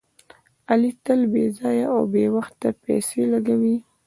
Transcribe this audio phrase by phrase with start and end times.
[0.69, 3.77] علي تل بې ځایه او بې وخته پیسې لګوي.